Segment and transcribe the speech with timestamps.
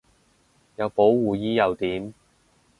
[0.77, 2.15] 有保護衣又點